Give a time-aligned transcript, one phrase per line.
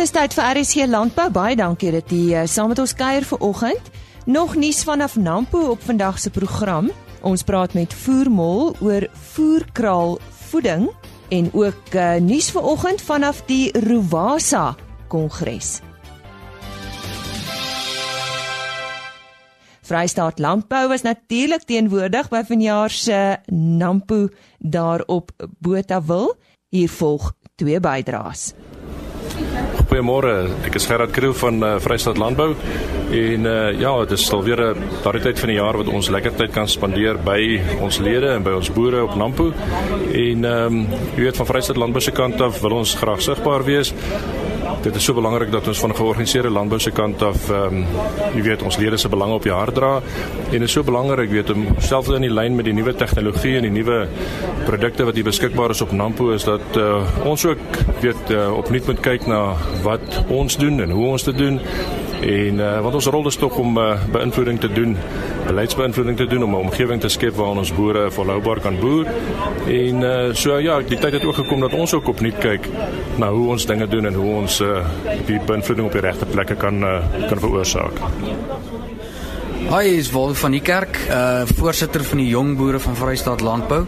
[0.00, 1.26] Dis tyd vir RSC Landbou.
[1.28, 3.88] Baie dankie dat jy uh, saam met ons kuier vanoggend.
[4.24, 6.88] Nog nuus vanaf Nampo op vandag se program.
[7.20, 10.16] Ons praat met Voermol oor voerkraal
[10.48, 10.86] voeding
[11.28, 14.72] en ook uh, nuus vanoggend vanaf die Rovasa
[15.12, 15.82] Kongres.
[19.84, 26.32] Vrystaat Landbou was natuurlik teenwoordig by vanjaar se Nampo daar op Botawil.
[26.72, 28.54] Hier volg twee bydraes.
[29.90, 32.52] Goeiemôre, ek is Gerard Kriel van uh, Vrystaat Landbou.
[33.10, 36.10] En uh, ja, dit is al weer 'n daardie tyd van die jaar wat ons
[36.14, 39.50] lekker tyd kan spandeer by ons lede en by ons boere op Nampo.
[40.14, 43.66] En ehm um, jy weet van Vrystaat Landbou se kant af wil ons graag sigbaar
[43.66, 43.90] wees.
[44.80, 47.86] Dit is so belangrik dat ons van 'n georganiseerde landbou se kant af ehm um,
[48.34, 50.00] jy weet ons lede se belange op die hart dra.
[50.52, 53.56] En dit is so belangrik weet om selfs in die lyn met die nuwe tegnologie
[53.56, 54.08] en die nuwe
[54.64, 57.58] produkte wat hier beskikbaar is op Nampo is dat uh, ons ook
[58.00, 61.60] weet uh, opnuut moet kyk na wat ons doen en hoe ons dit doen
[62.20, 64.96] En uh, want ons rol is tog om uh, beïnvloeding te doen,
[65.46, 69.06] beleidsbeïnvloeding te doen om 'n omgewing te skep waar ons boere volhoubaar kan boer.
[69.66, 72.68] En uh, so ja, die tyd het ook gekom dat ons ook opnuut kyk
[73.16, 74.84] na hoe ons dinge doen en hoe ons uh,
[75.26, 78.00] die beïnvloeding op die regte plekke kan uh, kan veroorsaak.
[79.68, 83.82] Hi, is Wolf van die kerk, uh voorsitter van die jong boere van Vrystaat Landbou.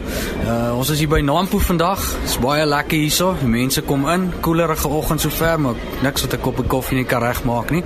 [0.44, 2.02] Uh ons is hier by Nampo vandag.
[2.20, 3.30] Dit's baie lekker hierso.
[3.40, 7.22] Die mense kom in, koelerige oggend sover, maar niks wat 'n koppie koffie nie kan
[7.22, 7.82] regmaak nie.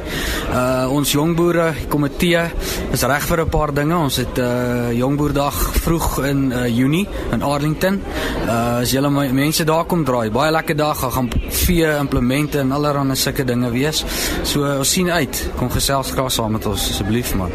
[0.51, 2.51] Uh ons jong boere komitee
[2.92, 3.97] is reg vir 'n paar dinge.
[3.97, 8.03] Ons het uh jong boerdag vroeg in uh Junie in Arlington.
[8.48, 13.17] Uh as julle mense daar kom draai, baie lekker dag, gaan vee implemente en allerlei
[13.17, 14.05] sulke dinge wees.
[14.42, 15.51] So ons sien uit.
[15.57, 17.51] Kom gesels graag saam met ons asseblief man.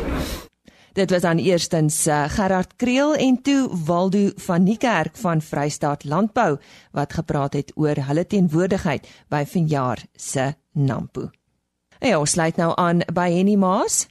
[0.93, 6.57] Dit was dan eerstens uh, Gerard Kriel en toe Waldo van Niekerk van Vrystaat Landbou
[6.91, 11.29] wat gepraat het oor hulle teenwoordigheid by vanjaar se Nampo.
[11.99, 14.07] Ja, ons sluit nou aan by Henny Maas.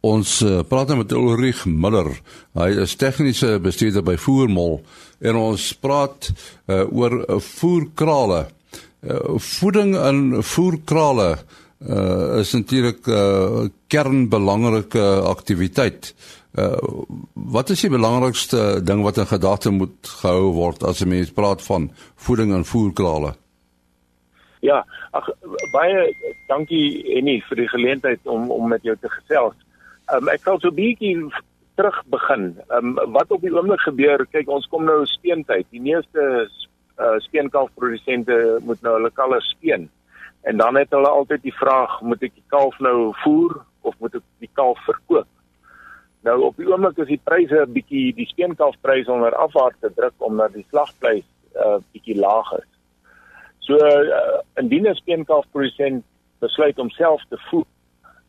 [0.00, 2.12] Ons uh, praat nou met Ulrich Miller.
[2.52, 4.82] Hy is tegniese bestuurder by Voermol
[5.24, 8.46] en ons praat uh, oor voerkrale.
[9.00, 11.38] Uh, voeding in voerkrale
[11.88, 16.14] uh is natuurlik 'n uh, kernbelangrike aktiwiteit.
[16.54, 16.76] Uh
[17.32, 21.62] wat is die belangrikste ding wat in gedagte moet gehou word as 'n mens praat
[21.62, 23.34] van voeding en voerkrale?
[24.60, 25.28] Ja, ag
[25.72, 26.14] baie
[26.48, 29.56] dankie Annie vir die geleentheid om om met jou te gesels.
[30.12, 31.16] Um ek sal so 'n bietjie
[31.76, 32.56] terug begin.
[32.68, 35.66] Um wat op die oomblik gebeur, kyk ons kom nou speentyd.
[35.70, 36.48] Die meeste
[36.98, 39.88] uh speenkalfprodusente moet nou hulle kalvers speen.
[40.42, 44.14] En dan het hulle altyd die vraag, moet ek die kalf nou voer of moet
[44.14, 45.28] ek die kalf verkoop?
[46.24, 50.16] Nou op die oomblik is die pryse 'n bietjie die speenkalfpryse onder afwaarts te druk
[50.18, 52.68] omdat die slagvleis 'n uh, bietjie laag is.
[53.58, 56.04] So uh, indien 'n speenkalfprodusent
[56.40, 57.66] besluit om self te voer,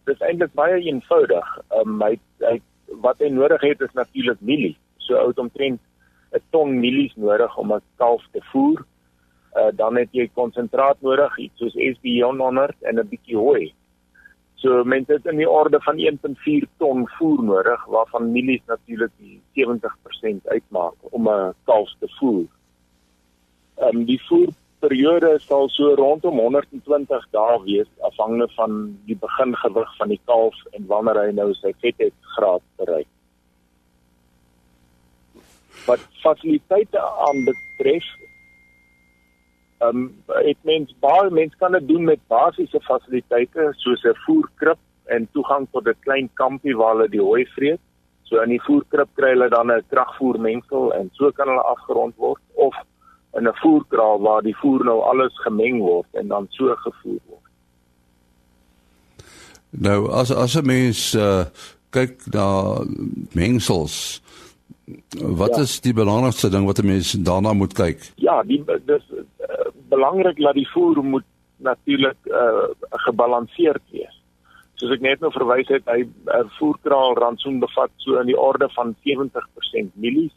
[0.06, 1.48] dis eintlik baie eenvoudig.
[1.80, 2.62] Um, hy, hy
[3.04, 4.78] wat hy nodig het is natuurlik mielie.
[4.98, 5.80] So oud omtrent
[6.32, 8.86] 'n ton mielies nodig om 'n kalf te voer
[9.56, 13.74] uh, dan het jy konsentraat nodig iets soos SB 100 en 'n bietjie hooi.
[14.62, 19.42] So mense het in die orde van 1.4 ton voer nodig waarvan mielies natuurlik die
[19.58, 22.46] 70% uitmaak om 'n kalf te voer.
[23.82, 30.08] Ehm um, die voerperiode sal so rondom 120 dae wees afhangende van die begingewig van
[30.08, 33.08] die kalf en wanneer hy nou sy vetheid graad bereik.
[35.86, 38.06] Wat fasiliteite aanbetref,
[39.82, 44.78] Ehm um, dit mens baie mense kan dit doen met basiese fasiliteite soos 'n voerkrib
[45.06, 47.82] en toegang tot 'n klein kampie waar hulle die hooi vreet.
[48.24, 52.42] So in die voerkrib kry hulle dan 'n kragvoermengsel en so kan hulle afgerond word
[52.54, 52.76] of
[53.34, 57.50] in 'n voerkraal waar die voer nou alles gemeng word en dan so gevoer word.
[59.70, 61.46] Nou as as 'n mens uh,
[61.90, 62.78] kyk na
[63.32, 64.22] mengsels
[65.12, 65.62] wat ja.
[65.62, 68.12] is die belangrikste ding wat 'n mens daarna moet kyk?
[68.16, 69.04] Ja, die dis
[69.92, 71.28] belangrik dat die voer moet
[71.62, 72.70] natuurlik uh,
[73.06, 74.18] gebalanseerd wees.
[74.82, 78.70] Soos ek net nou verwys het, hy uh, voerkraal rantsoen bevat so in die orde
[78.76, 80.34] van 70% mielies.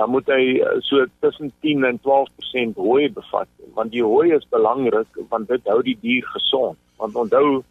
[0.00, 4.48] Dan moet hy uh, so tussen 10 en 12% hooi bevat, want die hooi is
[4.54, 6.80] belangrik want dit hou die dier gesond.
[7.02, 7.64] Want onthou 'n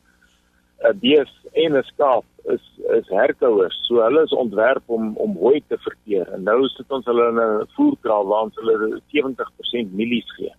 [0.87, 2.65] uh, bees en 'n skaap is
[2.99, 3.79] is herkouers.
[3.87, 6.29] So hulle is ontwerp om om hooi te verteer.
[6.33, 10.53] En nou sit ons hulle in 'n voerkraal waar ons hulle 70% mielies gee.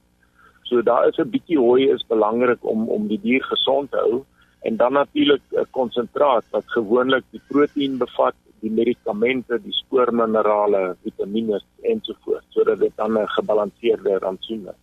[0.70, 4.24] So daar is 'n bietjie hooi is belangrik om om die dier gesond te hou
[4.62, 11.60] en dan natuurlik 'n konsentraat wat gewoonlik die proteïen bevat, die medikamente, die spoorminerale, vitamiene
[11.82, 14.82] ensovoorts sodat dit dan 'n gebalanseerde rantsoen is.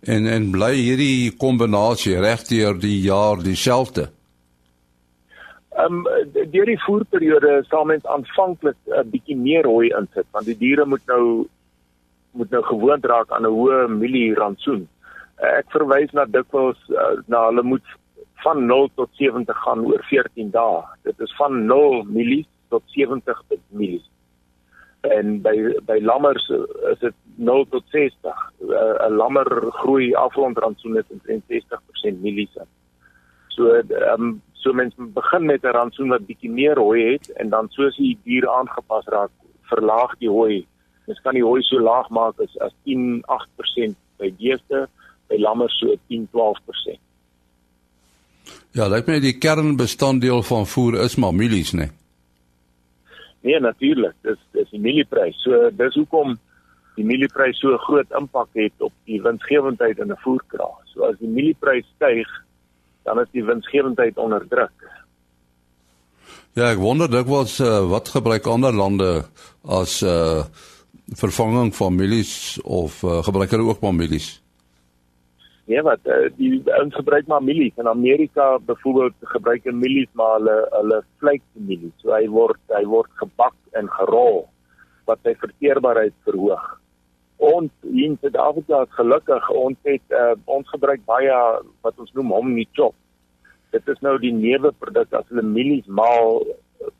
[0.00, 4.10] En en bly hierdie kombinasie regdeur die jaar dieselfde.
[5.70, 6.06] Ehm um,
[6.50, 11.06] deur die voerperiode sal mens aanvanklik 'n bietjie meer rooi insit want die diere moet
[11.06, 11.48] nou
[12.32, 14.88] moet nou gewoond raak aan 'n hoë mielie rantsoen.
[15.40, 17.86] Ek verwys na dikwels uh, na hulle moet
[18.44, 20.82] van 0 tot 70 gaan oor 14 dae.
[21.02, 24.06] Dit is van 0 mielies tot 70 mielies.
[25.00, 25.54] En by
[25.88, 26.50] by lammers
[26.92, 28.52] is dit 0 tot 60.
[28.60, 29.48] 'n uh, Lammer
[29.80, 32.56] groei afrondrandsoen het omtrent 60% mielies.
[33.48, 33.82] So
[34.12, 37.96] um, so mense begin met 'n randsoen wat bietjie meer hooi het en dan soos
[37.96, 39.30] die dier aangepas raak,
[39.62, 40.66] verlaag die hooi.
[41.10, 44.84] Mens kan die hooi so laag maak as as 10-8% by beeste,
[45.26, 47.00] by lammers so 10-12%.
[48.78, 51.88] Ja, lyk my die kernbestanddeel van voer is maar mielies, né?
[51.88, 51.96] Nee.
[53.48, 54.14] nee, natuurlik.
[54.22, 55.42] Dis dis die mielieprys.
[55.42, 56.36] So dis hoekom
[56.94, 60.78] die mielieprys so groot impak het op die winsgewendheid in 'n voerkraal.
[60.94, 62.30] So as die mielieprys styg,
[63.02, 64.78] dan is die winsgewendheid onder druk.
[66.54, 69.24] Ja, ek wonder dit was uh, wat gebruik ander lande
[69.66, 70.44] as uh,
[71.18, 74.42] vervanging van mielies of uh, gebruik hulle ook maar mielies?
[75.70, 80.38] Nee, wat uh, die ons gebruik maar mielies in Amerika byvoorbeeld gebruik hulle mielies maar
[80.38, 81.94] hulle hulle vleismielies.
[82.02, 84.48] So hy word hy word gebak en gerol
[85.10, 86.64] wat sy verteerbaarheid verhoog.
[87.50, 91.38] Ons in Suid-Afrika is gelukkig ons het uh, ons gebruik baie
[91.86, 92.96] wat ons noem hominy chop.
[93.70, 96.42] Dit is nou die neuwe produk as hulle mielies maal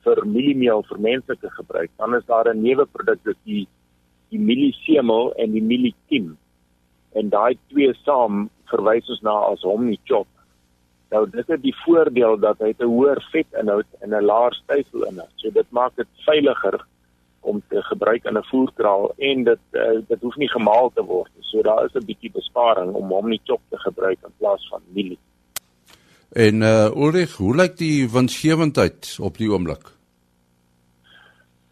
[0.05, 1.91] vir mieliemeel vir menslike gebruik.
[1.99, 3.67] Dan is daar 'n neuwe produk wat die
[4.31, 6.37] die mieliesemel en die mieliekiem
[7.19, 10.29] en daai twee saam verwys ons na as hominy chop.
[11.11, 15.33] Nou dit het die voordeel dat hy 'n hoër vetinhoud en 'n laer stywelinhoud.
[15.37, 16.79] So dit maak dit veiliger
[17.41, 21.31] om te gebruik in 'n voerkraal en dit uh, dit hoef nie gemaal te word
[21.35, 21.45] nie.
[21.45, 25.19] So daar is 'n bietjie besparing om hominy chop te gebruik in plaas van mielie.
[26.33, 30.00] En uh Ulrich, hoe lyk die winsgewendheid op die oomblik?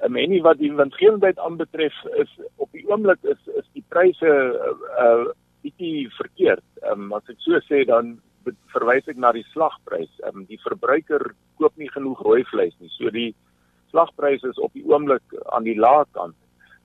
[0.04, 4.32] En menie wat die winsgewendheid aanbetref is op die oomblik is is die pryse
[5.02, 5.28] uh
[5.66, 6.64] bietjie verkeerd.
[6.84, 8.18] Ehm um, as ek so sê dan
[8.72, 10.10] verwys ek na die slagprys.
[10.22, 12.92] Ehm um, die verbruiker koop nie genoeg rooi vleis nie.
[12.94, 13.32] So die
[13.90, 16.36] slagprys is op die oomblik aan die lae kant.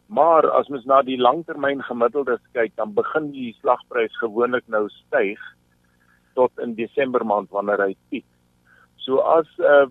[0.07, 5.39] Maar as mens na die langtermyn gemiddeldes kyk, dan begin die slagprys gewoonlik nou styg
[6.37, 8.25] tot in Desember maand wanneer hy piek.
[9.03, 9.85] So as uh,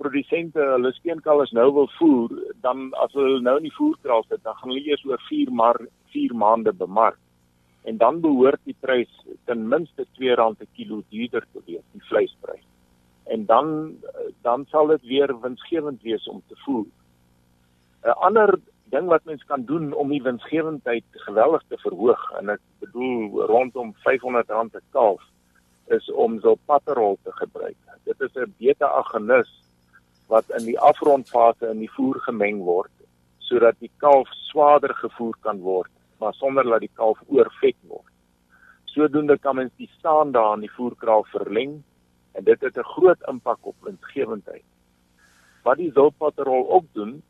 [0.00, 2.32] produsente hulle steenkalvers nou wil voer,
[2.64, 5.80] dan as hulle nou in die voerkraal sit, dan gaan hulle eers oor 4 maar
[6.14, 7.18] 4 maande bemark
[7.88, 9.10] en dan behoort die prys
[9.48, 12.64] ten minste R2 per kilo duurder te wees, die vleisprys.
[13.32, 13.94] En dan
[14.42, 16.86] dan sal dit weer winsgewend wees om te voer.
[18.04, 18.58] 'n Ander
[18.92, 23.94] ding wat mens kan doen om die winsgewendheid geweldig te verhoog en ek bedoel rondom
[24.04, 25.22] R500 per kalf
[25.96, 27.76] is om zolpaterol te gebruik.
[28.04, 29.50] Dit is 'n beta-agonis
[30.28, 32.92] wat in die afrondfase in die voer gemeng word
[33.38, 38.12] sodat die kalf swaarder gevoer kan word maar sonder dat die kalf oorvet word.
[38.84, 41.82] Sodoende kan mens die staan daar in die voerkraal verleng
[42.32, 44.64] en dit het 'n groot impak op winsgewendheid.
[45.62, 47.22] Wat die zulpaterol ook doen,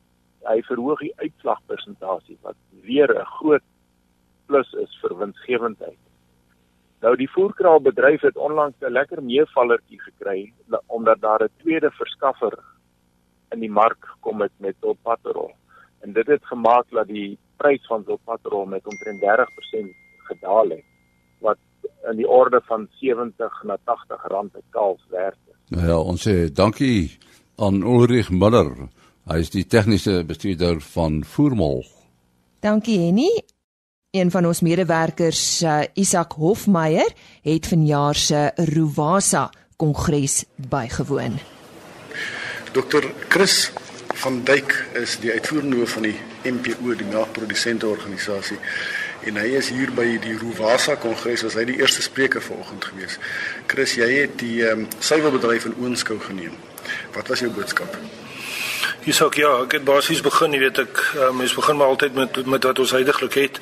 [0.42, 3.62] hy verhoog die uitslagpersentasie wat weer 'n groot
[4.46, 5.98] plus is vir winsgewendheid.
[7.00, 10.52] Nou die voerkraalbedryf het onlangs 'n lekker meevallertjie gekry
[10.86, 12.58] omdat daar 'n tweede verskaffer
[13.50, 15.52] in die mark kom met met zulpaterol.
[16.00, 20.84] En dit het gemaak dat die prys van Zolpatrol met omtrent 30% gedaal het
[21.38, 21.58] wat
[22.10, 25.56] in die orde van 70 na 80 rand per kalf werd is.
[25.68, 27.18] Nou ja, ons sê dankie
[27.56, 28.88] aan Ulrich Müller.
[29.28, 31.84] Hy is die tegniese bestuurder van Voermol.
[32.60, 33.57] Dankie Henny.
[34.10, 37.10] Een van ons medewerkers, uh, Isak Hofmeyer,
[37.42, 41.38] het vanjaar se Ruwasa kongres bygewoon.
[42.72, 43.04] Dr.
[43.28, 43.70] Chris
[44.14, 48.56] van Duyk is die uitvoerende hoof van die MPO die melkprodusente organisasie
[49.28, 53.18] en hy is hier by die Ruwasa kongres as hy die eerste spreker vanoggend gewees.
[53.66, 56.56] Chris, jy het die um, suiwerbedryf in oënskou geneem.
[57.12, 58.00] Wat was jou boodskap?
[59.08, 62.34] Isak, ja, ek het basies begin, jy weet ek um, mens begin maar altyd met
[62.44, 63.60] met wat ons heidaglik het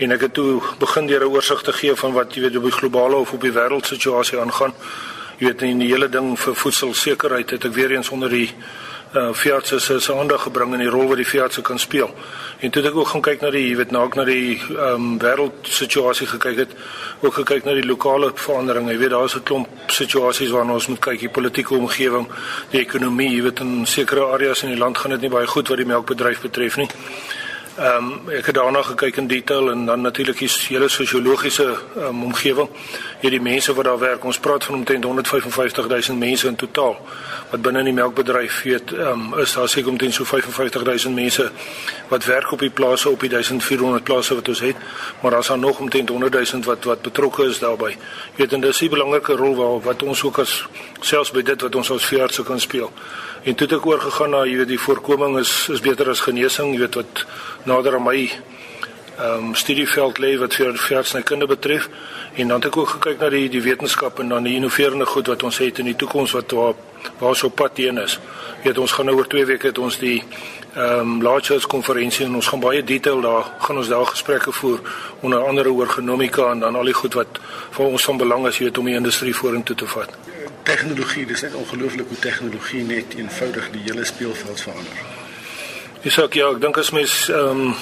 [0.00, 2.64] en ek het toe begin deur 'n oorsig te gee van wat jy weet op
[2.64, 4.72] die globale of op die wêreldsituasie aangaan.
[5.36, 8.54] Jy weet in die hele ding vir voedselsekerheid het ek weer eens onder die
[9.14, 12.10] uh Fiat se se aandag gebring in die rol wat die Fiat se kan speel.
[12.58, 14.56] En toe het ek ook gaan kyk na die, jy weet, na ook na die
[14.58, 16.74] ehm um, wêreldsituasie gekyk het,
[17.20, 18.92] ook gekyk na die lokale veranderinge.
[18.92, 22.26] Jy weet, daar is 'n klomp situasies waarna ons moet kyk, die politieke omgewing,
[22.70, 25.68] die ekonomie, jy weet, in sekere areas in die land gaan dit nie baie goed
[25.68, 26.88] wat die melkbedryf betref nie.
[27.76, 32.22] Ehm um, ek het daarna gekyk in detail en dan natuurlik die hele sosiologiese um,
[32.24, 32.68] omgewing.
[33.20, 36.96] Hierdie mense wat daar werk, ons praat van omtrent 155 000 mense in totaal
[37.50, 41.14] wat binne in die melkbedryf weet, ehm um, is daar seker omtrent so 55 000
[41.14, 41.50] mense
[42.08, 44.76] wat werk op die plase op die 1400 plase wat ons het,
[45.20, 47.90] maar daar's dan nog omtrent 100 000 wat wat betrokke is daarbey.
[47.90, 50.64] Jy weet en dis 'n belangrike rol waar wat ons ook as
[51.00, 52.92] selfs by dit wat ons as veeartse kan speel.
[53.46, 56.72] En toe het ek oorgegaan na jy weet die voorkoming is is beter as genesing,
[56.74, 57.20] jy weet wat
[57.70, 61.86] nader aan my ehm um, studieveld lê wat vir veeartsnykunde betref.
[62.34, 65.30] En dan het ek ook gekyk na die die wetenskap en dan die innoverende goed
[65.30, 66.74] wat ons het in die toekoms wat waar
[67.20, 68.18] waar so pad heen is.
[68.64, 70.18] Jy weet ons gaan nou oor 2 weke het ons die
[70.74, 74.80] ehm um, Large konferensie en ons gaan baie detail daar gaan ons daar gesprekke voer
[75.20, 77.38] onder andere oor genomika en dan al die goed wat
[77.70, 80.35] vir ons van belang is jy weet om die industrie vorentoe te vat
[80.66, 85.04] tegnologie, dis net ongelooflik hoe tegnologie net eenvoudig die hele speelveld verander.
[86.02, 87.76] Dis ook ja, ek dink as mens ehm um,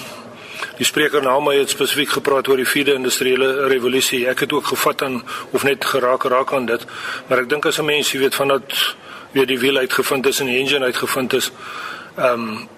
[0.78, 4.24] die spreker na my het spesifiek gepraat oor die vierde industriële revolusie.
[4.26, 5.20] Ek het ook gevat aan
[5.54, 6.86] of net geraak raak aan dit.
[7.28, 8.96] Maar ek dink as 'n mens, jy weet van dat
[9.32, 11.50] weer die wiel uitgevind is en die engine uitgevind is,
[12.16, 12.68] ehm um,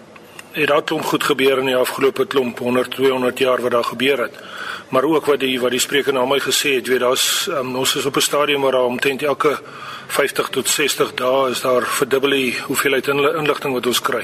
[0.56, 4.18] het daar klomp goed gebeur in die afgelope klomp 100 200 jaar wat daar gebeur
[4.18, 4.38] het
[4.88, 7.96] maar ook wat die wat die spreker na my gesê het weet daar's um, ons
[7.96, 9.60] is op 'n stadium waar daar omtrent elke
[10.06, 14.22] 50 tot 60 dae is daar verdubbel die hoeveelheid inligting wat ons kry.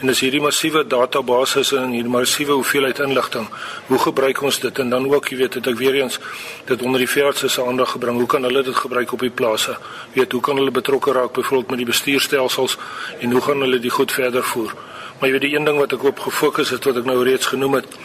[0.00, 3.48] En dis hierdie massiewe databasisse en hierdie massiewe hoeveelheid inligting.
[3.88, 4.78] Hoe gebruik ons dit?
[4.78, 6.18] En dan ook, jy weet, het ek weer eens
[6.68, 8.18] dit onder die veeartse se aandag gebring.
[8.20, 9.76] Hoe kan hulle dit gebruik op die plase?
[10.14, 12.78] Weet, hoe kan hulle betrokke raak byvoorbeeld met die bestuurstelsels
[13.20, 14.74] en hoe gaan hulle dit goed verder voer?
[15.18, 17.46] Maar jy weet die een ding wat ek op gefokus het wat ek nou reeds
[17.46, 17.98] genoem het,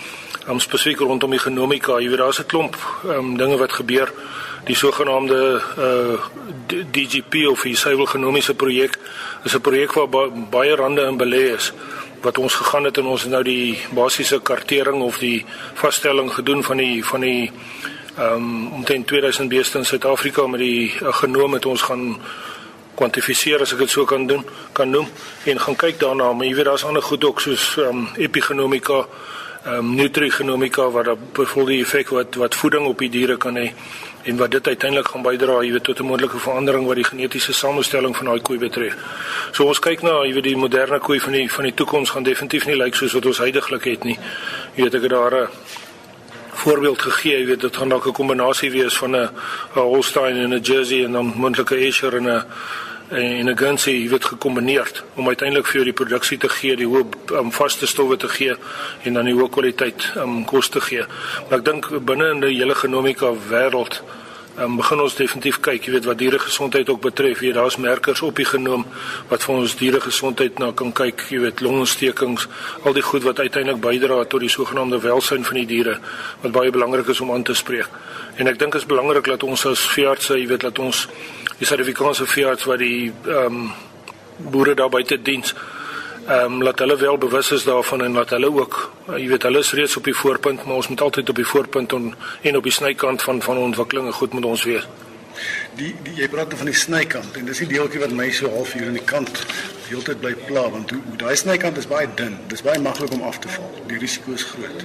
[0.48, 2.76] om spesifiek rondom die genomika, jy weet daar's 'n klomp
[3.06, 4.12] um, dinge wat gebeur.
[4.66, 6.20] Die sogenaamde uh
[6.92, 8.98] DGP of die suiwel genomiese projek
[9.44, 11.74] is 'n projek waar ba baie rande in belê is
[12.22, 16.64] wat ons gegaan het en ons het nou die basiese kartering of die vaststelling gedoen
[16.64, 17.52] van die van die
[18.18, 22.18] ehm um, omtrent 2000 beeste in Suid-Afrika met die uh, genoom het ons gaan
[22.96, 25.08] kwantifiseer as ek dit so kan doen kan noem
[25.46, 26.32] en gaan kyk daarna.
[26.34, 29.06] Maar jy weet daar's ander goed ook soos ehm um, epigenomika
[29.68, 33.56] ehm um, nutrigenomika wat dan byvoorbeeld die effek wat wat voeding op die diere kan
[33.56, 33.72] hê
[34.24, 37.54] en wat dit uiteindelik gaan bydra, jy weet, tot 'n moontlike verandering wat die genetiese
[37.54, 38.96] samestelling van daai koei betref.
[39.52, 42.24] So ons kyk na, jy weet, die moderne koei van die van die toekoms gaan
[42.24, 44.20] definitief nie lyk soos wat ons heidaglik het nie.
[44.76, 45.48] Jy weet ek het daar 'n
[46.54, 49.30] voorbeeld gegee, jy weet, dit gaan dalk 'n kombinasie wees van 'n
[49.74, 52.44] Holstein en 'n Jersey en dan moontlike Ayrshire en 'n
[53.10, 56.88] en 'n Guernsey, jy weet, gekombineer om uiteindelik vir jou die produksie te gee, die
[56.88, 57.06] hoë
[57.40, 58.56] um, vaste stowwe te gee
[59.04, 61.06] en dan die hoë kwaliteit um, kos te gee.
[61.50, 64.02] Maar ek dink binne in die hele genomika wêreld
[64.60, 67.40] um, begin ons definitief kyk, jy weet wat diere gesondheid ook betref.
[67.40, 68.86] Hier daar's merkers op die genoom
[69.30, 72.48] wat vir ons diere gesondheid na kan kyk, jy weet longontstekings,
[72.84, 76.00] al die goed wat uiteindelik bydra tot die sogenaamde welsyn van die diere
[76.42, 77.88] wat baie belangrik is om aan te spreek.
[78.38, 81.08] En ek dink dit is belangrik dat ons as veeartse, jy weet dat ons
[81.58, 83.72] die sertifikaat se veearts wat die ehm um,
[84.38, 85.54] boere daar buite diens
[86.28, 88.78] ehm um, laat hulle wel bewus is daarvan en laat hulle ook
[89.10, 91.48] uh, jy weet hulle is reeds op die voorpunt maar ons moet altyd op die
[91.54, 94.88] voorpunt on, en op die snykant van van ontwikkelinge goed moet ons wees.
[95.78, 98.74] Die, die jy praat van die snykant en dis die deeltjie wat my so half
[98.74, 99.44] hier aan die kant
[99.88, 102.38] die hele tyd bly pla want hoe daai snykant is baie dun.
[102.52, 103.70] Dis baie maklik om af te val.
[103.88, 104.84] Die risiko is groot.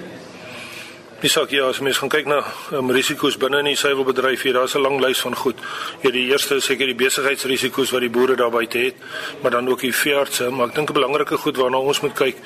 [1.22, 2.40] Dis ook ja, as mens gaan kyk na
[2.74, 5.58] um, risiko's binne in die suiwelbedryf hier, daar's 'n lang lys van goed.
[6.02, 8.94] Ja, die eerste is seker die besigheidsrisiko's wat die boere daarby het,
[9.40, 12.36] maar dan ook die veeartse, maar ek dink 'n belangrike goed waarna ons moet kyk,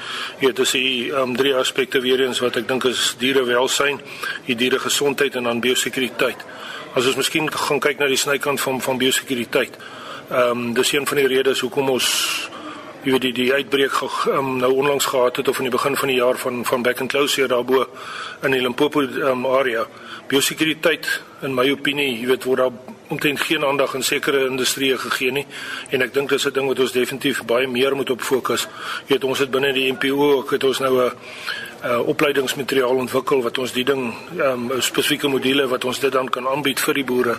[0.41, 4.01] ja, dis die um, drie aspekte weer eens wat ek dink is dierewelsyn,
[4.45, 6.45] die dieregesondheid en dan biosekuriteit.
[6.95, 9.77] As ons miskien gaan kyk na die snykant van van biosekuriteit.
[10.31, 12.51] Ehm um, dis een van die redes hoekom ons
[13.07, 14.01] jy weet die die uitbreek
[14.35, 17.01] um, nou onlangs gehad het of in die begin van die jaar van van back
[17.01, 17.85] and close hier daarbo
[18.43, 19.85] in die Limpopo um, area.
[20.27, 21.07] Biosekuriteit
[21.47, 25.47] in my opinie, jy weet word daar omtrent geen aandag aan sekere industrieë gegee nie
[25.95, 28.67] en ek dink dis 'n ding wat ons definitief baie meer moet op fokus.
[29.07, 31.13] Jy weet ons het binne die NPO ook het ons nou 'n
[31.87, 34.09] uh, opleidingsmateriaal ontwikkel wat ons die ding
[34.43, 37.37] um, spesifieke module wat ons dit dan kan aanbied vir die boere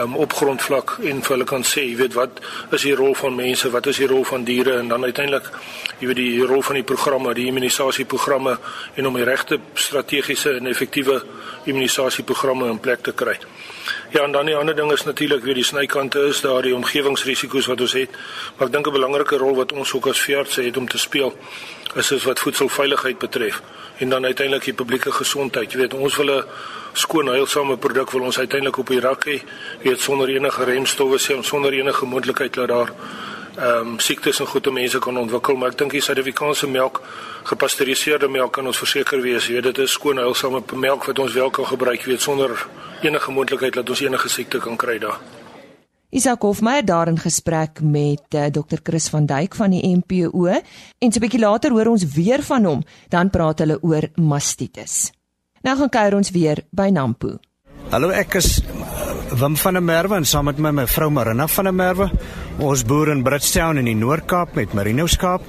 [0.00, 2.42] um, op grondvlak en vir hulle kan sê jy weet wat
[2.74, 5.50] is die rol van mense wat is die rol van diere en dan uiteindelik
[6.00, 8.56] jy weet die rol van die programme die immunisasieprogramme
[8.94, 11.20] en om die regte strategiese en effektiewe
[11.64, 13.36] immunisasieprogramme in plek te kry.
[14.12, 17.68] Ja, en dan die ander ding is natuurlik weer die snykante is daar die omgewingsrisiko's
[17.70, 18.10] wat ons het.
[18.56, 21.34] Maar ek dink 'n belangrike rol wat ons ook as veeartse het om te speel
[21.94, 23.62] is is wat voedselveiligheid betref
[23.98, 25.72] en dan uiteindelik die publieke gesondheid.
[25.72, 26.44] Jy weet, ons wil 'n
[26.92, 29.42] skoon heilsame produk wil ons uiteindelik op die rak hê.
[29.82, 32.92] Weet sonder enige remstowwe sonder enige moontlikheid dat daar
[33.56, 37.00] ehm um, siektes en goeie mense kan ontwikkel, maar ek dink die Suid-Afrikaanse melk,
[37.44, 41.32] gepasteuriseerde melk kan ons verseker wees, jy weet dit is skoon heilsame melk wat ons
[41.32, 42.66] wel kan gebruik, weet sonder
[43.02, 45.43] enige moontlikheid dat ons enige siekte kan kry daar.
[46.14, 50.46] Isak Hofmeyer daar in gesprek met uh, eh, Dr Chris van Duyk van die MPO
[50.46, 55.10] en so 'n bietjie later hoor ons weer van hom, dan praat hulle oor mastitis.
[55.62, 57.38] Nou gaan kuier ons weer by Nampo.
[57.90, 58.62] Hallo, ek is
[59.40, 62.10] Wim van der Merwe en saam met my my vrou Marina van der Merwe.
[62.58, 65.42] Ons boer in Bridgetown in die Noord-Kaap met merino skaap.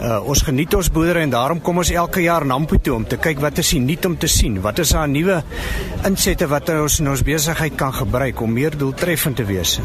[0.00, 3.18] Uh, ons geniet ons boerdery en daarom kom ons elke jaar Nampo toe om te
[3.20, 4.56] kyk wat is nuut om te sien.
[4.64, 5.42] Wat is daar nuwe
[6.08, 9.76] insette wat ons in ons besigheid kan gebruik om meer doeltreffend te wees.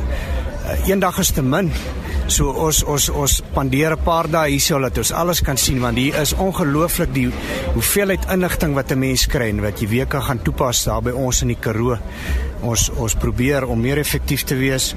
[0.65, 1.67] Uh, eendag is te min.
[2.25, 5.97] So ons ons ons spandeer 'n paar dae hier sodat ons alles kan sien want
[5.97, 7.29] hier is ongelooflik die
[7.75, 11.11] hoeveelheid inligting wat 'n mens kry en wat jy weer kan gaan toepas daar by
[11.11, 11.97] ons in die Karoo.
[12.61, 14.95] Ons ons probeer om meer effektief te wees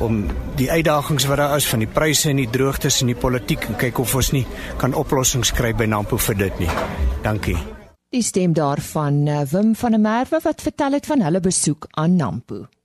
[0.00, 3.68] om die uitdagings wat daar is van die pryse en die droogtes en die politiek
[3.68, 4.46] en kyk of ons nie
[4.78, 6.70] kan oplossings kry by Nampo vir dit nie.
[7.22, 7.58] Dankie.
[8.10, 12.16] Die stem daarvan eh, Wim van der Merwe wat vertel het van hulle besoek aan
[12.16, 12.79] Nampo.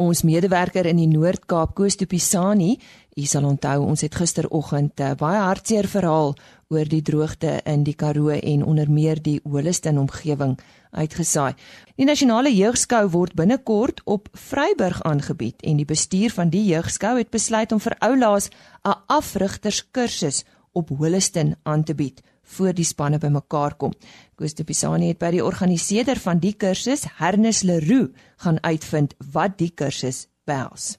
[0.00, 2.78] Ons medewerker in die Noord-Kaap, Koos de Pisani,
[3.12, 6.34] u sal onthou ons het gisteroggend 'n baie hartseer verhaal
[6.70, 10.58] oor die droogte in die Karoo en onder meer die Holliston omgewing
[10.90, 11.54] uitgesaai.
[11.96, 17.30] Die nasionale jeugskou word binnekort op Vryburg aangebied en die bestuur van die jeugskou het
[17.30, 18.48] besluit om vir oulaas
[18.84, 22.22] 'n afrigterskursus op Holliston aan te bied
[22.56, 23.92] voor die spanne bymekaar kom.
[24.36, 28.10] Koos de Pisani het by die organiseerder van die kursus, Hernis Leroux,
[28.44, 30.96] gaan uitvind wat die kursus behels.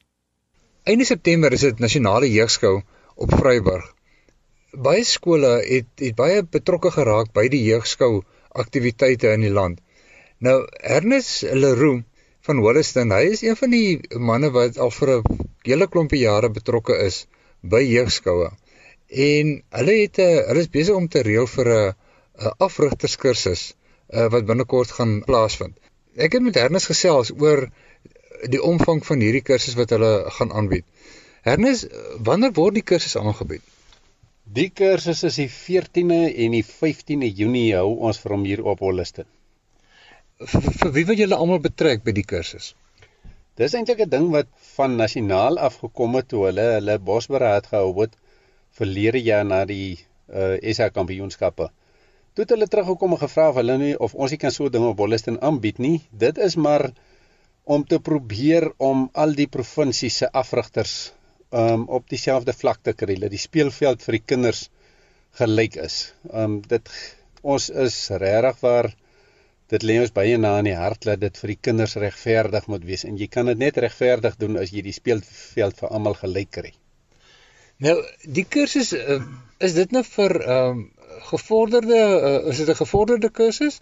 [0.84, 2.80] Einde September is dit nasionale jeugskou
[3.16, 3.86] op Vryburg.
[4.86, 8.24] Baie skole het het baie betrokke geraak by die jeugskou
[8.64, 9.80] aktiwiteite in die land.
[10.44, 12.02] Nou Hernis Leroux
[12.44, 16.50] van Holliston, hy is een van die manne wat al vir 'n hele klompie jare
[16.50, 17.26] betrokke is
[17.62, 18.50] by jeugskoue
[19.10, 23.74] en hulle het 'n uh, hulle is besig om te reël vir 'n uh, afrigterskursus
[24.10, 25.78] uh, wat binnekort gaan plaasvind.
[26.16, 27.70] Ek het met Hernes gesels oor
[28.50, 30.86] die omvang van hierdie kursus wat hulle gaan aanbied.
[31.42, 31.86] Hernes,
[32.20, 33.62] wanneer word die kursus aangebied?
[34.44, 38.80] Die kursus is die 14de en die 15de Junie hou ons vir hom hier op
[38.80, 39.26] Holliston.
[40.44, 42.74] Vir wie wil julle almal betrek by die kursus?
[43.56, 48.18] Dis eintlik 'n ding wat van nasionaal afgekom het toe hulle hulle bosberaad gehou het
[48.78, 51.70] verlede jaar na die uh, SA kampioenskappe.
[52.34, 54.90] Toe het hulle teruggekom en gevra of hulle nie of ons nie kan so dinge
[54.90, 55.98] op Wolliston aanbied nie.
[56.10, 56.90] Dit is maar
[57.64, 60.96] om te probeer om al die provinsies se afrigters
[61.54, 64.64] um op dieselfde vlak te kry, dat die speelveld vir die kinders
[65.38, 66.00] gelyk is.
[66.34, 66.90] Um dit
[67.44, 68.90] ons is regtig waar
[69.74, 72.86] dit lê ons baie na in die hart dat dit vir die kinders regverdig moet
[72.90, 76.52] wees en jy kan dit net regverdig doen as jy die speelveld vir almal gelyk
[76.58, 76.74] kry.
[77.84, 79.20] Nou, die kursus uh,
[79.60, 80.84] is dit nou vir ehm um,
[81.24, 83.80] gevorderde uh, is dit 'n gevorderde kursus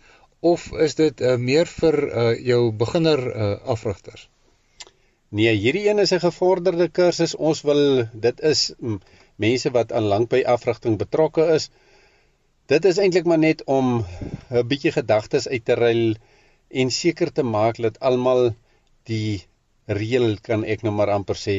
[0.51, 4.23] of is dit uh, meer vir uh, jou beginner uh, afrigters?
[5.29, 7.35] Nee, hierdie een is 'n gevorderde kursus.
[7.35, 8.97] Ons wil dit is um,
[9.35, 11.69] mense wat aan lank by afrigting betrokke is.
[12.65, 14.05] Dit is eintlik maar net om
[14.49, 16.15] 'n bietjie gedagtes uit te ruil
[16.69, 18.55] en seker te maak dat almal
[19.03, 19.45] die
[19.85, 21.57] reël kan ek nou maar amper sê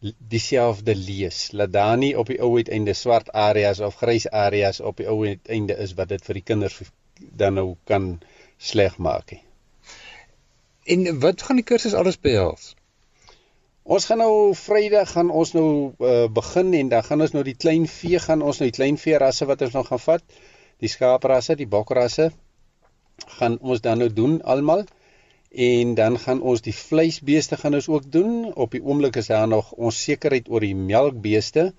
[0.00, 1.50] dieselfde lees.
[1.52, 5.20] Laat daar nie op die ou uiteinde swart areas of grys areas op die ou
[5.26, 6.80] uiteinde is wat dit vir die kinders
[7.20, 8.14] dan nou kan
[8.56, 9.42] sleg maak nie.
[10.90, 12.74] En wat gaan die kursus alles behels?
[13.82, 17.56] Ons gaan nou Vrydag gaan ons nou uh, begin en dan gaan ons nou die
[17.56, 20.24] klein vee gaan ons nou die klein vee rasse wat ons nog gaan vat.
[20.80, 22.30] Die skaaprasse, die bokrasse
[23.36, 24.86] gaan ons dan nou doen almal
[25.50, 28.54] en dan gaan ons die vleisbeeste gaan ons ook doen.
[28.54, 31.72] Op die oomblik is daar nog onsekerheid oor die melkbeeste.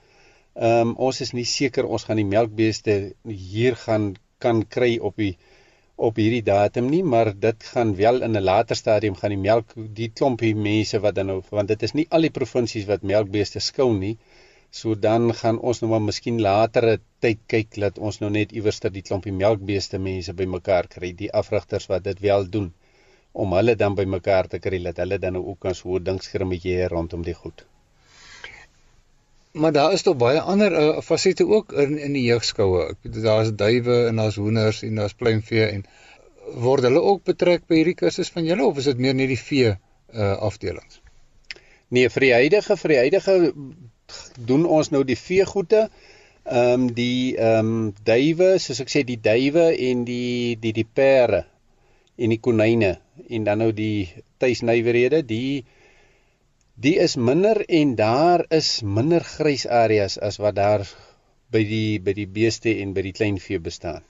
[0.54, 5.16] Ehm um, ons is nie seker ons gaan die melkbeeste hier gaan kan kry op
[5.16, 5.38] die
[5.96, 9.74] op hierdie datum nie, maar dit gaan wel in 'n later stadium gaan die melk
[9.76, 13.60] die klompie mense wat dan nou want dit is nie al die provinsies wat melkbeeste
[13.60, 14.18] skou nie.
[14.72, 18.80] So dan gaan ons nou maar miskien latere tyd kyk dat ons nou net iewers
[18.80, 22.74] ter die klompie melkbeeste mense bymekaar kry, die afrigters wat dit wel doen
[23.32, 27.34] om hulle dan bymekaar te kry dat hulle dan ook kan so dinkskrimmetjie rondom die
[27.34, 27.66] goed.
[29.52, 32.96] Maar daar is tog baie ander uh, fasette ook in in die jeugskoue.
[33.02, 35.86] Daar's duwe en daar's hoenders en daar's pluimvee en
[36.56, 39.40] word hulle ook betrek by hierdie kursus van julle of is dit meer net die
[39.40, 41.02] vee uh, afdelings?
[41.88, 43.36] Nee, vir die huidige vir die huidige
[44.40, 45.88] doen ons nou die veegoede.
[46.44, 50.88] Ehm um, die ehm um, duwe, soos ek sê die duwe en die die die
[50.88, 51.46] pere
[52.22, 52.96] en die konyne
[53.30, 54.10] en dan nou die
[54.42, 55.66] tuisnywerhede die
[56.82, 60.86] die is minder en daar is minder grys areas as wat daar
[61.52, 64.02] by die by die beeste en by die kleinvee bestaan.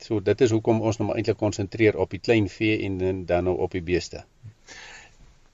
[0.00, 3.56] So dit is hoekom ons nou maar eintlik konsentreer op die kleinvee en dan nou
[3.64, 4.24] op die beeste.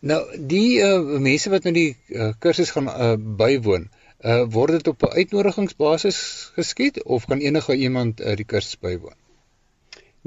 [0.06, 3.88] Nou die uh, mense wat nou die uh, kursus gaan uh, bywoon,
[4.22, 6.18] uh, word dit op 'n uitnodigingsbasis
[6.58, 9.16] geskied of kan enige iemand uh, die kursus bywoon?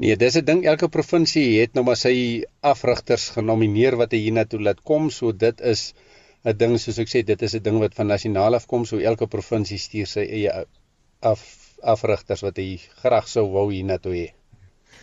[0.00, 4.60] Nee, dis 'n ding elke provinsie het nou maar sy afrigters genomineer wat hy hiernatoe
[4.66, 5.92] laat kom, so dit is
[6.44, 8.96] 'n ding soos ek sê, dit is 'n ding wat van nasionaal af kom, so
[8.98, 10.64] elke provinsie stuur sy eie
[11.20, 11.40] af
[11.82, 14.28] afrigters wat hy graag sou wou hiernatoe hê.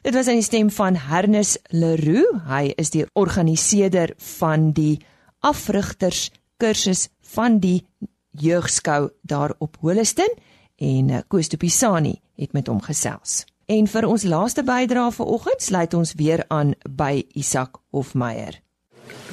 [0.03, 2.41] Dit was 'n stem van Hernus Leroux.
[2.47, 4.99] Hy is die organiseerder van die
[5.41, 7.85] afrigters kursus van die
[8.31, 10.33] jeugskou daar op Holliston
[10.75, 13.45] en eh, Koos de Pisani het met hom gesels.
[13.67, 18.61] En vir ons laaste bydrae vanoggend sluit ons weer aan by Isak Hofmeyer.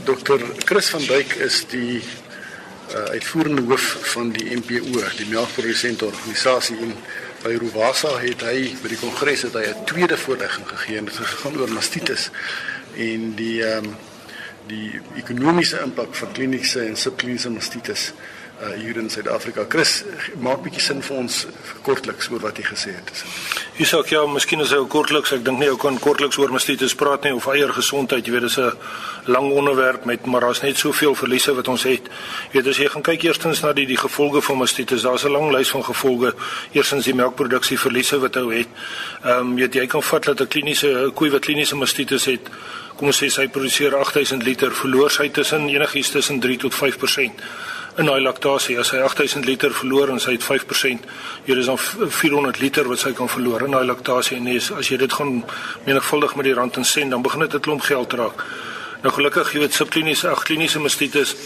[0.08, 0.42] Dr.
[0.66, 6.96] Chris van Duyk is die uh, uitvoerende hoof van die MPO, die melkprodusente organisasie en
[7.44, 11.18] by Rovasa het hy by die kongres het hy 'n tweede voorlegging gegee en dit
[11.18, 12.30] het gegaan oor mastitis
[12.98, 13.96] en die ehm um,
[14.66, 18.12] die ekonomiese impak van kliniese en subkliniese mastitis
[18.62, 19.64] uh, hier in Suid-Afrika.
[19.68, 20.02] Chris,
[20.40, 21.40] maak bietjie sin vir ons
[21.86, 23.10] kortliks oor wat jy gesê het.
[23.78, 26.94] Jy sê ja, miskien is hy kortliks, ek dink nie ou kan kortliks oor mastitis
[26.98, 28.72] praat nie of eier gesondheid, jy weet dis 'n
[29.26, 32.08] lang onderwerp met maar daar's net soveel verliese wat ons het.
[32.52, 35.32] Jy weet as jy gaan kyk eerstens na die die gevolge van mastitis, daar's 'n
[35.32, 36.34] lang lys van gevolge.
[36.72, 38.68] Eerstens die melkproduksie verliese wat hy het.
[39.24, 42.48] Ehm um, jy weet jy kan vat dat 'n kliniese koei wat kliniese mastitis het,
[42.96, 47.42] kom ons sê sy produseer 8000 liter, verloor sy tussen enigiets tussen 3 tot 5%
[47.96, 51.06] in daai laktasie as hy 8000 liter verloor en sy het 5%,
[51.46, 54.90] hier is dan 400 liter wat sy kan verloor in daai laktasie en as, as
[54.90, 55.44] jy dit gaan
[55.86, 58.44] menigvuldig met die rand en sent, dan begin dit 'n klomp geld raak.
[59.02, 61.36] Nou gelukkig, jy weet subkliniese, ag kliniese mastitis,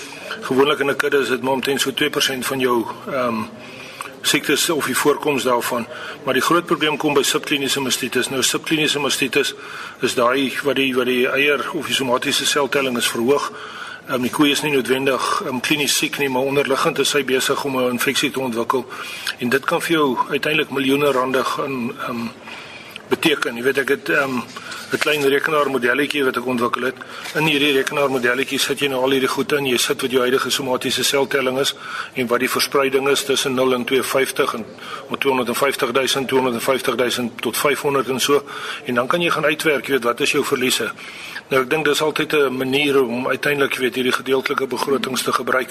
[0.43, 3.51] gewoonlik in 'n kudde is dit maar omtrent so 2% van jou ehm um,
[4.23, 5.87] siektes of die voorkoms daarvan.
[6.25, 8.29] Maar die groot probleem kom by subkliniese mastitis.
[8.29, 9.55] Nou subkliniese mastitis
[10.01, 13.53] is daai wat die wat die eier of die somatiese seltelling is verhoog
[14.09, 17.65] Um, die koe is nie noodwendig um, klinies siek nie, maar onderliggend is sy besig
[17.69, 18.87] om 'n infeksie te ontwikkel.
[19.39, 22.31] En dit kan vir jou uiteindelik miljoene rande gaan um,
[23.09, 23.57] beteken.
[23.57, 24.43] Jy weet ek het 'n um,
[24.99, 26.97] klein rekenaarmodelletjie wat ek ontwikkel het.
[27.35, 29.67] In hierdie rekenaarmodelletjie sit jy nou al hierdie goed in.
[29.67, 31.75] Jy sit wat jou huidige somatiese seltelling is
[32.15, 34.65] en wat die verspreiding is tussen 0 en 250 en
[35.19, 38.45] 250 000, 250 000 tot 500 en so.
[38.85, 40.93] En dan kan jy gaan uitwerk, jy weet wat is jou verliese.
[41.49, 45.69] Nou ek dink dis altyd 'n manier om uiteindelik weet hierdie gedeeltelike begrotings te gebruik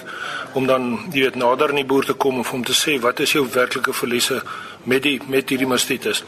[0.54, 3.20] om dan jy weet nader aan die boer te kom of om te sê wat
[3.20, 4.44] is jou werklike verliese
[4.84, 6.24] met die met hierdie mastitis.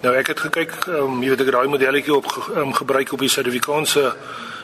[0.00, 3.28] Nou ek het gekyk um, jy weet ek daai modelletjie op um, gebruik op die
[3.28, 4.04] Suid-Afrikaanse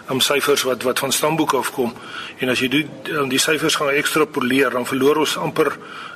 [0.08, 1.92] um, syfers wat wat van stamboeke afkom
[2.40, 2.80] en as jy die
[3.12, 5.74] um, die syfers gaan ekstrapoleer dan verloor ons amper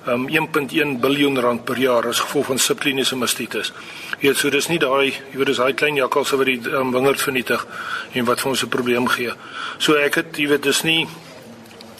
[0.08, 3.74] um, 1.1 biljoen rand per jaar as gevolg van subkliniese mastitis.
[4.22, 6.96] Jy weet so dis nie daai jy weet dis daai klein jakkalse wat die um,
[6.96, 7.66] wingerd vernietig
[8.16, 9.36] en wat vir ons 'n probleem gee.
[9.78, 11.04] So ek het jy weet dis nie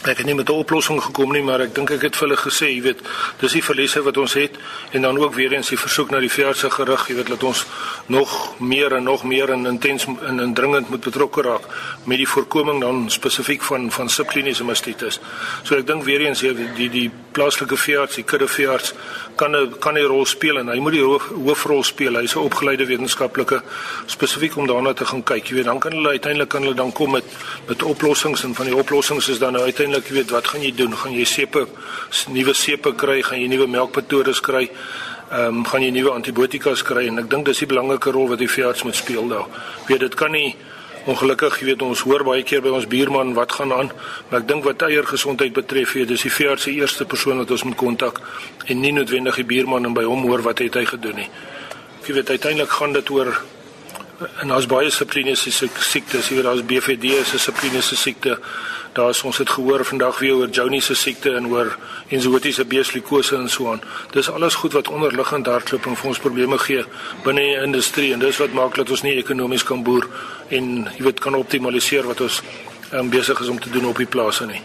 [0.00, 2.40] Ek het nie met 'n oplossing gekom nie, maar ek dink ek het vir hulle
[2.40, 3.00] gesê, jy weet,
[3.38, 4.56] dis die verliese wat ons het
[4.92, 7.66] en dan ook weer eens die versoek na die veeartse gerig, jy weet, dat ons
[8.06, 11.60] nog meer en nog meer en intens en indringend moet betrokke raak
[12.04, 15.20] met die voorkoming dan spesifiek van van subkliniese mastitis.
[15.62, 18.94] So ek dink weer eens die die, die plaaslike veearts, die kudde veearts
[19.36, 22.14] kan 'n kan 'n rol speel en hy moet die hoof, hoofrol speel.
[22.14, 23.62] Hy's 'n opgeleide wetenskaplike
[24.06, 25.46] spesifiek om daarna te gaan kyk.
[25.46, 27.24] Jy weet, dan kan hulle uiteindelik kan hulle dan kom met
[27.66, 30.72] met oplossings en van die oplossings is dan nou uiteindelik uiteindelik weet wat gaan jy
[30.74, 30.96] doen?
[30.96, 31.66] Gaan jy sepe
[32.31, 33.22] nuwe sepe kry?
[33.22, 34.70] Gaan jy nuwe melkmetodes kry?
[35.31, 37.09] Ehm um, gaan jy nuwe antibiotikas kry?
[37.09, 39.46] En ek dink dis die belangrike rol wat die veearts moet speel daar.
[39.88, 40.57] Weet dit kan nie
[41.07, 43.90] ongelukkig, jy weet ons hoor baie keer by ons buurman wat gaan aan,
[44.29, 47.64] maar ek dink wat eiergesondheid betref, jy dis die veearts se eerste persoon wat ons
[47.64, 48.20] moet kontak
[48.66, 51.31] en nie noodwendig die buurman en by hom hoor wat het hy gedoen nie.
[52.05, 53.33] Jy weet uiteindelik gaan dit oor
[54.42, 58.37] en daar's baie subkliniese siektes, jy weet daar's BVD 'n subkliniese siekte
[58.92, 61.76] daar's ons het gehoor vandag weer oor Johnny se siekte en oor
[62.09, 63.83] enzootiese beeslikose en so aan.
[64.11, 66.85] Dis alles goed wat onderliggend hardloop en vir ons probleme gee
[67.24, 70.09] binne die industrie en dis wat maak dat ons nie ekonomies kan boer
[70.48, 72.42] en jy weet kan optimaliseer wat ons
[72.92, 74.62] um, besig is om te doen op die plase nie.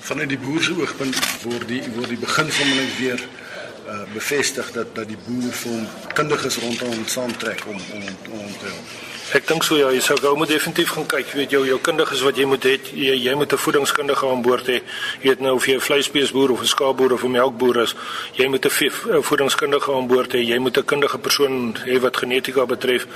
[0.00, 4.72] Vanuit die boer se oogpunt word die word die begin van net weer uh, bevestig
[4.72, 8.08] dat dat die boer vir hom kundiges rondom saamtrek om om
[8.40, 9.15] om te help.
[9.34, 12.20] Ek dink so ja, jy sou gou moet definitief gaan kyk, weet jy, jou kundiges
[12.22, 14.78] wat jy moet hê, jy, jy moet 'n voedingskundige aan boord hê.
[15.18, 17.94] Jy weet nou of jy 'n vleisbeesboer of 'n skaapboer of 'n melkboer is,
[18.38, 20.46] jy moet 'n voedingskundige aan boord hê.
[20.46, 23.06] Jy moet 'n kundige persoon hê wat genetika betref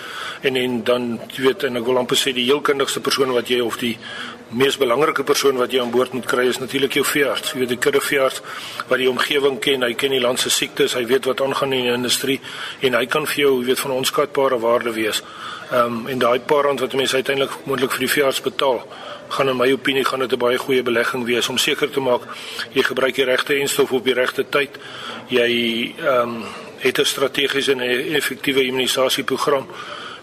[0.42, 3.46] en en dan jy weet en ek wil amper sê die heel kundigste persoon wat
[3.48, 3.96] jy of die
[4.50, 7.52] mees belangrike persoon wat jy aan boord moet kry is natuurlik jou veearts.
[7.52, 8.40] Jy weet die kudde veearts
[8.88, 11.86] wat die omgewing ken, hy ken die land se siektes, hy weet wat aangaan in
[11.86, 12.40] die industrie
[12.86, 15.22] en hy kan vir jou, jy weet, van onskatbare waarde wees.
[15.70, 18.82] Ehm um, en daai paar rand wat mense uiteindelik moontlik vir die veearts betaal,
[19.30, 22.22] gaan in my opinie gaan dit 'n baie goeie belegging wees om seker te maak
[22.72, 24.78] jy gebruik die regte enstof op die regte tyd.
[25.28, 26.44] Jy ehm um,
[26.80, 27.80] het 'n strategiese en
[28.14, 29.66] effektiewe immunisasieprogram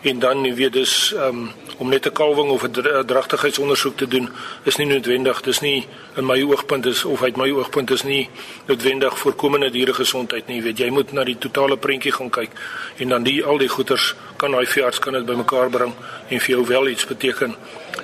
[0.01, 4.29] en dan jy weet dis um, om net 'n kalwing of 'n dragtigheidsondersoek te doen
[4.63, 8.29] is nie noodwendig dis nie in my oogpunt is of uit my oogpunt is nie
[8.65, 10.61] noodwendig voorkomende dieregesondheid nie.
[10.61, 12.49] Weet jy moet na die totale prentjie gaan kyk
[12.97, 15.93] en dan die al die goeters kan daai veearts kan dit bymekaar bring
[16.29, 17.55] en vir jou wel iets beteken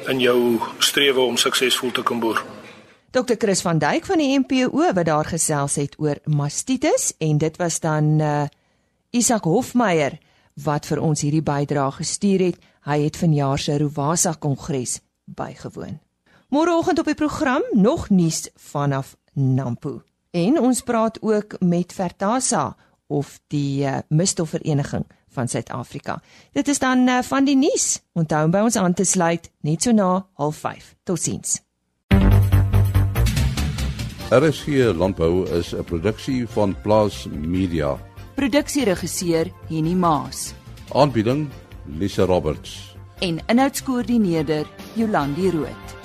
[0.08, 2.44] in jou strewe om suksesvol te kan boer.
[3.12, 7.58] Dr Chris van Duyk van die MPO wat daar gesels het oor mastitis en dit
[7.58, 8.44] was dan uh
[9.14, 10.18] Isak Hofmeyer
[10.64, 12.58] wat vir ons hierdie bydrae gestuur het.
[12.84, 16.00] Hy het vanjaar se Rovasa Kongres bygewoon.
[16.54, 20.02] Môreoggend op die program nog nuus vanaf Nampo.
[20.32, 22.76] En ons praat ook met Vertasa
[23.08, 26.22] of die uh, Misstofvereniging van Suid-Afrika.
[26.52, 28.02] Dit is dan uh, van die nuus.
[28.14, 30.94] Onthou om by ons aan te sluit net so na 05:30.
[31.04, 31.62] Totsiens.
[34.30, 38.13] RSG Landbou is 'n produksie van Plaas Media.
[38.36, 40.56] Produksieregisseur Henny Maas.
[40.94, 41.50] Aanbieding
[42.00, 42.96] Lisa Roberts.
[43.22, 44.66] En inhoudskoördineerder
[44.96, 46.03] Jolandi Root.